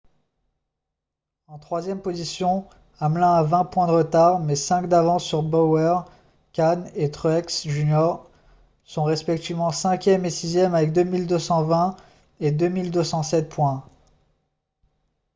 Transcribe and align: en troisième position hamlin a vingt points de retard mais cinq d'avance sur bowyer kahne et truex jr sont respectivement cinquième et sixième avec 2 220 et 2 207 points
en 1.45 1.59
troisième 1.59 2.01
position 2.01 2.67
hamlin 2.99 3.33
a 3.35 3.43
vingt 3.43 3.65
points 3.65 3.85
de 3.85 3.91
retard 3.91 4.39
mais 4.39 4.55
cinq 4.55 4.87
d'avance 4.87 5.23
sur 5.23 5.43
bowyer 5.43 5.99
kahne 6.53 6.89
et 6.95 7.11
truex 7.11 7.67
jr 7.67 8.15
sont 8.83 9.03
respectivement 9.03 9.69
cinquième 9.69 10.25
et 10.25 10.31
sixième 10.31 10.73
avec 10.73 10.91
2 10.91 11.27
220 11.27 11.95
et 12.39 12.49
2 12.51 12.89
207 12.89 13.47
points 13.47 13.83